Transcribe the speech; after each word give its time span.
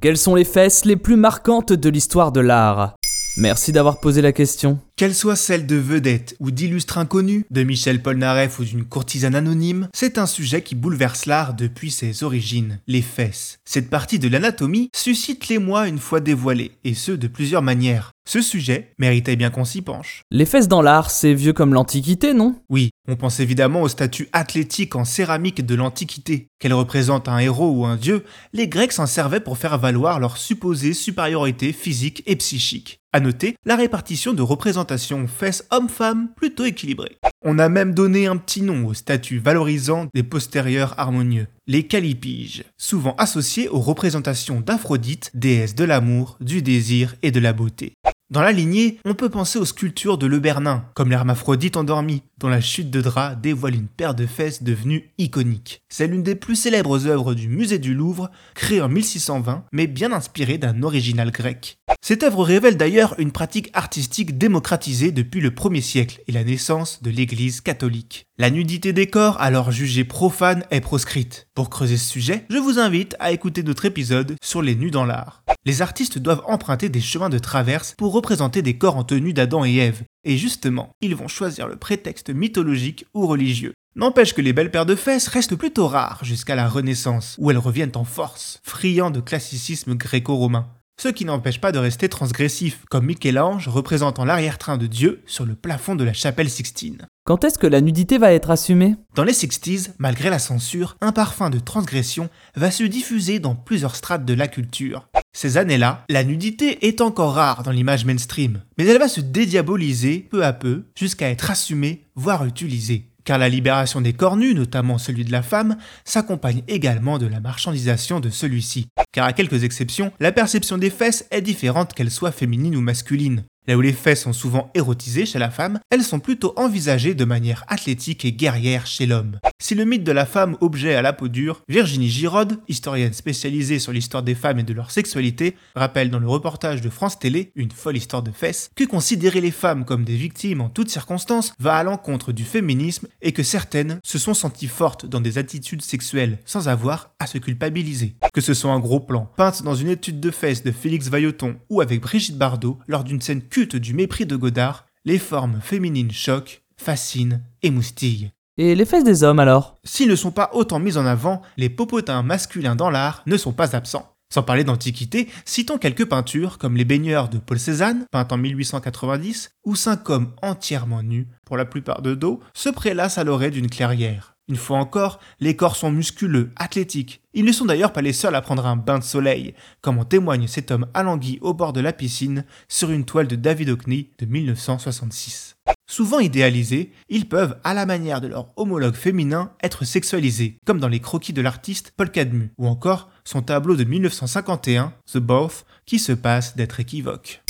Quelles 0.00 0.16
sont 0.16 0.36
les 0.36 0.44
fesses 0.44 0.84
les 0.84 0.94
plus 0.94 1.16
marquantes 1.16 1.72
de 1.72 1.88
l'histoire 1.88 2.30
de 2.30 2.38
l'art? 2.38 2.94
Merci 3.36 3.72
d'avoir 3.72 3.98
posé 3.98 4.22
la 4.22 4.30
question. 4.30 4.78
Qu'elle 4.98 5.14
soit 5.14 5.36
celle 5.36 5.64
de 5.64 5.76
vedettes 5.76 6.34
ou 6.40 6.50
d'illustres 6.50 6.98
inconnus, 6.98 7.44
de 7.52 7.62
Michel 7.62 8.02
Polnareff 8.02 8.58
ou 8.58 8.64
d'une 8.64 8.84
courtisane 8.84 9.36
anonyme, 9.36 9.86
c'est 9.94 10.18
un 10.18 10.26
sujet 10.26 10.62
qui 10.62 10.74
bouleverse 10.74 11.26
l'art 11.26 11.54
depuis 11.54 11.92
ses 11.92 12.24
origines, 12.24 12.80
les 12.88 13.00
fesses. 13.00 13.60
Cette 13.64 13.90
partie 13.90 14.18
de 14.18 14.26
l'anatomie 14.26 14.90
suscite 14.92 15.46
l'émoi 15.46 15.86
une 15.86 16.00
fois 16.00 16.18
dévoilée, 16.18 16.72
et 16.82 16.94
ce 16.94 17.12
de 17.12 17.28
plusieurs 17.28 17.62
manières. 17.62 18.10
Ce 18.28 18.42
sujet 18.42 18.90
méritait 18.98 19.36
bien 19.36 19.50
qu'on 19.50 19.64
s'y 19.64 19.82
penche. 19.82 20.22
Les 20.32 20.44
fesses 20.44 20.68
dans 20.68 20.82
l'art, 20.82 21.12
c'est 21.12 21.32
vieux 21.32 21.52
comme 21.52 21.72
l'Antiquité, 21.72 22.34
non? 22.34 22.56
Oui, 22.68 22.90
on 23.06 23.14
pense 23.14 23.38
évidemment 23.38 23.82
aux 23.82 23.88
statues 23.88 24.28
athlétiques 24.32 24.96
en 24.96 25.04
céramique 25.04 25.64
de 25.64 25.76
l'Antiquité. 25.76 26.48
Qu'elles 26.58 26.74
représentent 26.74 27.28
un 27.28 27.38
héros 27.38 27.70
ou 27.70 27.86
un 27.86 27.96
dieu, 27.96 28.24
les 28.52 28.68
Grecs 28.68 28.92
s'en 28.92 29.06
servaient 29.06 29.40
pour 29.40 29.56
faire 29.58 29.78
valoir 29.78 30.18
leur 30.18 30.36
supposée 30.36 30.92
supériorité 30.92 31.72
physique 31.72 32.24
et 32.26 32.36
psychique. 32.36 32.98
À 33.14 33.20
noter 33.20 33.54
la 33.64 33.76
répartition 33.76 34.34
de 34.34 34.42
représentations 34.42 34.87
fesses 35.26 35.66
hommes-femmes 35.70 36.28
plutôt 36.36 36.64
équilibrée. 36.64 37.18
On 37.44 37.58
a 37.58 37.68
même 37.68 37.94
donné 37.94 38.26
un 38.26 38.36
petit 38.36 38.62
nom 38.62 38.86
aux 38.86 38.94
statues 38.94 39.38
valorisant 39.38 40.06
des 40.14 40.22
postérieurs 40.22 40.94
harmonieux, 40.98 41.46
les 41.66 41.86
calipiges, 41.86 42.64
souvent 42.76 43.14
associés 43.16 43.68
aux 43.68 43.80
représentations 43.80 44.60
d'Aphrodite, 44.60 45.30
déesse 45.34 45.74
de 45.74 45.84
l'amour, 45.84 46.36
du 46.40 46.62
désir 46.62 47.14
et 47.22 47.30
de 47.30 47.40
la 47.40 47.52
beauté. 47.52 47.92
Dans 48.30 48.42
la 48.42 48.52
lignée, 48.52 48.98
on 49.06 49.14
peut 49.14 49.30
penser 49.30 49.58
aux 49.58 49.64
sculptures 49.64 50.18
de 50.18 50.26
Le 50.26 50.38
Bernin, 50.38 50.84
comme 50.92 51.08
l'hermaphrodite 51.08 51.78
endormi, 51.78 52.22
dont 52.36 52.48
la 52.48 52.60
chute 52.60 52.90
de 52.90 53.00
drap 53.00 53.34
dévoile 53.36 53.74
une 53.74 53.86
paire 53.86 54.14
de 54.14 54.26
fesses 54.26 54.62
devenue 54.62 55.10
iconique. 55.16 55.80
C'est 55.88 56.06
l'une 56.06 56.22
des 56.22 56.34
plus 56.34 56.54
célèbres 56.54 57.06
œuvres 57.06 57.32
du 57.32 57.48
musée 57.48 57.78
du 57.78 57.94
Louvre, 57.94 58.30
créée 58.54 58.82
en 58.82 58.90
1620, 58.90 59.64
mais 59.72 59.86
bien 59.86 60.12
inspirée 60.12 60.58
d'un 60.58 60.82
original 60.82 61.30
grec. 61.30 61.78
Cette 62.02 62.22
œuvre 62.22 62.44
révèle 62.44 62.76
d'ailleurs 62.76 63.14
une 63.16 63.32
pratique 63.32 63.70
artistique 63.72 64.36
démocratisée 64.36 65.10
depuis 65.10 65.40
le 65.40 65.50
1er 65.50 65.80
siècle 65.80 66.20
et 66.28 66.32
la 66.32 66.44
naissance 66.44 67.02
de 67.02 67.08
l'Église 67.08 67.62
catholique. 67.62 68.26
La 68.36 68.50
nudité 68.50 68.92
des 68.92 69.06
corps, 69.06 69.40
alors 69.40 69.72
jugée 69.72 70.04
profane, 70.04 70.64
est 70.70 70.82
proscrite. 70.82 71.48
Pour 71.54 71.70
creuser 71.70 71.96
ce 71.96 72.10
sujet, 72.10 72.44
je 72.50 72.58
vous 72.58 72.78
invite 72.78 73.16
à 73.20 73.32
écouter 73.32 73.62
notre 73.62 73.86
épisode 73.86 74.36
sur 74.42 74.60
les 74.60 74.76
nus 74.76 74.90
dans 74.90 75.06
l'art. 75.06 75.42
Les 75.64 75.82
artistes 75.82 76.18
doivent 76.18 76.44
emprunter 76.46 76.88
des 76.88 77.00
chemins 77.00 77.28
de 77.28 77.38
traverse 77.38 77.94
pour 77.98 78.17
représenter 78.18 78.62
des 78.62 78.76
corps 78.76 78.96
en 78.96 79.04
tenue 79.04 79.32
d'Adam 79.32 79.64
et 79.64 79.76
Ève, 79.76 80.02
et 80.24 80.36
justement, 80.36 80.90
ils 81.00 81.14
vont 81.14 81.28
choisir 81.28 81.68
le 81.68 81.76
prétexte 81.76 82.30
mythologique 82.30 83.06
ou 83.14 83.28
religieux. 83.28 83.74
N'empêche 83.94 84.34
que 84.34 84.42
les 84.42 84.52
belles 84.52 84.72
paires 84.72 84.86
de 84.86 84.96
fesses 84.96 85.28
restent 85.28 85.54
plutôt 85.54 85.86
rares 85.86 86.24
jusqu'à 86.24 86.56
la 86.56 86.68
Renaissance, 86.68 87.36
où 87.38 87.50
elles 87.50 87.58
reviennent 87.58 87.96
en 87.96 88.04
force, 88.04 88.60
friand 88.64 89.10
de 89.10 89.20
classicisme 89.20 89.94
gréco-romain 89.94 90.68
ce 91.00 91.08
qui 91.08 91.24
n'empêche 91.24 91.60
pas 91.60 91.70
de 91.70 91.78
rester 91.78 92.08
transgressif, 92.08 92.84
comme 92.90 93.06
Michel-Ange 93.06 93.68
représentant 93.68 94.24
l'arrière-train 94.24 94.76
de 94.76 94.86
Dieu 94.86 95.22
sur 95.26 95.46
le 95.46 95.54
plafond 95.54 95.94
de 95.94 96.02
la 96.02 96.12
chapelle 96.12 96.50
Sixtine. 96.50 97.06
Quand 97.24 97.44
est-ce 97.44 97.58
que 97.58 97.66
la 97.68 97.80
nudité 97.80 98.18
va 98.18 98.32
être 98.32 98.50
assumée? 98.50 98.96
Dans 99.14 99.22
les 99.22 99.32
Sixties, 99.32 99.88
malgré 99.98 100.28
la 100.28 100.40
censure, 100.40 100.96
un 101.00 101.12
parfum 101.12 101.50
de 101.50 101.60
transgression 101.60 102.30
va 102.56 102.70
se 102.70 102.82
diffuser 102.82 103.38
dans 103.38 103.54
plusieurs 103.54 103.94
strates 103.94 104.24
de 104.24 104.34
la 104.34 104.48
culture. 104.48 105.08
Ces 105.32 105.56
années-là, 105.56 106.04
la 106.08 106.24
nudité 106.24 106.88
est 106.88 107.00
encore 107.00 107.34
rare 107.34 107.62
dans 107.62 107.70
l'image 107.70 108.04
mainstream, 108.04 108.62
mais 108.76 108.86
elle 108.86 108.98
va 108.98 109.08
se 109.08 109.20
dédiaboliser 109.20 110.26
peu 110.30 110.44
à 110.44 110.52
peu 110.52 110.84
jusqu'à 110.96 111.30
être 111.30 111.50
assumée, 111.50 112.06
voire 112.16 112.44
utilisée 112.44 113.10
car 113.28 113.36
la 113.36 113.50
libération 113.50 114.00
des 114.00 114.14
corps 114.14 114.38
nus, 114.38 114.54
notamment 114.54 114.96
celui 114.96 115.22
de 115.22 115.32
la 115.32 115.42
femme, 115.42 115.76
s'accompagne 116.06 116.62
également 116.66 117.18
de 117.18 117.26
la 117.26 117.40
marchandisation 117.40 118.20
de 118.20 118.30
celui-ci. 118.30 118.86
Car 119.12 119.26
à 119.26 119.34
quelques 119.34 119.64
exceptions, 119.64 120.12
la 120.18 120.32
perception 120.32 120.78
des 120.78 120.88
fesses 120.88 121.26
est 121.30 121.42
différente 121.42 121.92
qu'elle 121.92 122.10
soit 122.10 122.32
féminine 122.32 122.74
ou 122.74 122.80
masculine. 122.80 123.44
Là 123.68 123.76
où 123.76 123.82
les 123.82 123.92
fesses 123.92 124.22
sont 124.22 124.32
souvent 124.32 124.70
érotisées 124.72 125.26
chez 125.26 125.38
la 125.38 125.50
femme, 125.50 125.78
elles 125.90 126.02
sont 126.02 126.20
plutôt 126.20 126.54
envisagées 126.56 127.14
de 127.14 127.26
manière 127.26 127.66
athlétique 127.68 128.24
et 128.24 128.32
guerrière 128.32 128.86
chez 128.86 129.04
l'homme. 129.04 129.38
Si 129.60 129.74
le 129.74 129.84
mythe 129.84 130.04
de 130.04 130.12
la 130.12 130.24
femme 130.24 130.56
objet 130.62 130.94
à 130.94 131.02
la 131.02 131.12
peau 131.12 131.28
dure, 131.28 131.60
Virginie 131.68 132.08
Giraud, 132.08 132.46
historienne 132.68 133.12
spécialisée 133.12 133.78
sur 133.78 133.92
l'histoire 133.92 134.22
des 134.22 134.34
femmes 134.34 134.60
et 134.60 134.62
de 134.62 134.72
leur 134.72 134.90
sexualité, 134.90 135.54
rappelle 135.76 136.08
dans 136.08 136.18
le 136.18 136.28
reportage 136.28 136.80
de 136.80 136.88
France 136.88 137.18
Télé, 137.18 137.52
Une 137.56 137.70
folle 137.70 137.98
histoire 137.98 138.22
de 138.22 138.30
fesses, 138.30 138.70
que 138.74 138.84
considérer 138.84 139.42
les 139.42 139.50
femmes 139.50 139.84
comme 139.84 140.04
des 140.04 140.16
victimes 140.16 140.62
en 140.62 140.70
toutes 140.70 140.88
circonstances 140.88 141.52
va 141.58 141.76
à 141.76 141.82
l'encontre 141.82 142.32
du 142.32 142.44
féminisme 142.44 143.08
et 143.20 143.32
que 143.32 143.42
certaines 143.42 144.00
se 144.02 144.16
sont 144.16 144.32
senties 144.32 144.66
fortes 144.66 145.04
dans 145.04 145.20
des 145.20 145.36
attitudes 145.36 145.82
sexuelles 145.82 146.38
sans 146.46 146.68
avoir 146.68 147.10
à 147.18 147.26
se 147.26 147.36
culpabiliser. 147.36 148.14
Que 148.32 148.40
ce 148.40 148.54
soit 148.54 148.72
un 148.72 148.80
gros 148.80 149.00
plan, 149.00 149.30
peinte 149.36 149.62
dans 149.62 149.74
une 149.74 149.90
étude 149.90 150.20
de 150.20 150.30
fesses 150.30 150.62
de 150.62 150.72
Félix 150.72 151.08
Vailloton 151.08 151.56
ou 151.68 151.82
avec 151.82 152.00
Brigitte 152.00 152.38
Bardot 152.38 152.78
lors 152.86 153.04
d'une 153.04 153.20
scène 153.20 153.42
du 153.66 153.94
mépris 153.94 154.26
de 154.26 154.36
Godard, 154.36 154.86
les 155.04 155.18
formes 155.18 155.60
féminines 155.60 156.12
choquent, 156.12 156.62
fascinent, 156.76 157.40
émoustillent. 157.62 158.30
Et 158.56 158.74
les 158.74 158.84
fesses 158.84 159.04
des 159.04 159.22
hommes 159.22 159.38
alors? 159.38 159.76
S'ils 159.84 160.08
ne 160.08 160.16
sont 160.16 160.32
pas 160.32 160.50
autant 160.52 160.78
mis 160.78 160.96
en 160.96 161.06
avant, 161.06 161.42
les 161.56 161.70
popotins 161.70 162.22
masculins 162.22 162.76
dans 162.76 162.90
l'art 162.90 163.22
ne 163.26 163.36
sont 163.36 163.52
pas 163.52 163.76
absents. 163.76 164.12
Sans 164.32 164.42
parler 164.42 164.64
d'antiquité, 164.64 165.28
citons 165.44 165.78
quelques 165.78 166.04
peintures 166.04 166.58
comme 166.58 166.76
Les 166.76 166.84
baigneurs 166.84 167.28
de 167.28 167.38
Paul 167.38 167.58
Cézanne, 167.58 168.04
peint 168.10 168.28
en 168.30 168.36
1890, 168.36 169.50
où 169.64 169.74
cinq 169.74 170.10
hommes 170.10 170.32
entièrement 170.42 171.02
nus, 171.02 171.28
pour 171.46 171.56
la 171.56 171.64
plupart 171.64 172.02
de 172.02 172.14
dos, 172.14 172.40
se 172.52 172.68
prélassent 172.68 173.18
à 173.18 173.24
l'oreille 173.24 173.52
d'une 173.52 173.70
clairière. 173.70 174.34
Une 174.48 174.56
fois 174.56 174.78
encore, 174.78 175.20
les 175.40 175.56
corps 175.56 175.76
sont 175.76 175.90
musculeux, 175.90 176.50
athlétiques. 176.56 177.20
Ils 177.34 177.44
ne 177.44 177.52
sont 177.52 177.66
d'ailleurs 177.66 177.92
pas 177.92 178.00
les 178.00 178.14
seuls 178.14 178.34
à 178.34 178.40
prendre 178.40 178.66
un 178.66 178.76
bain 178.76 178.98
de 178.98 179.04
soleil, 179.04 179.54
comme 179.82 179.98
en 179.98 180.04
témoigne 180.04 180.46
cet 180.46 180.70
homme 180.70 180.86
alangui 180.94 181.38
au 181.42 181.52
bord 181.52 181.74
de 181.74 181.80
la 181.80 181.92
piscine 181.92 182.44
sur 182.66 182.90
une 182.90 183.04
toile 183.04 183.28
de 183.28 183.36
David 183.36 183.68
Hockney 183.68 184.10
de 184.18 184.24
1966. 184.24 185.56
Souvent 185.86 186.18
idéalisés, 186.18 186.92
ils 187.08 187.28
peuvent, 187.28 187.56
à 187.62 187.74
la 187.74 187.84
manière 187.84 188.20
de 188.20 188.28
leur 188.28 188.48
homologue 188.56 188.94
féminin, 188.94 189.52
être 189.62 189.84
sexualisés, 189.84 190.58
comme 190.64 190.80
dans 190.80 190.88
les 190.88 191.00
croquis 191.00 191.32
de 191.32 191.42
l'artiste 191.42 191.92
Paul 191.96 192.10
Cadmu, 192.10 192.50
ou 192.58 192.66
encore 192.66 193.10
son 193.24 193.42
tableau 193.42 193.76
de 193.76 193.84
1951, 193.84 194.94
The 195.12 195.18
Both, 195.18 195.66
qui 195.84 195.98
se 195.98 196.12
passe 196.12 196.56
d'être 196.56 196.80
équivoque. 196.80 197.42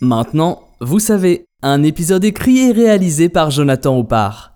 Maintenant, 0.00 0.68
vous 0.80 0.98
savez, 0.98 1.46
un 1.62 1.82
épisode 1.82 2.24
écrit 2.24 2.58
et 2.58 2.72
réalisé 2.72 3.28
par 3.28 3.50
Jonathan 3.50 3.98
Oppard. 3.98 4.55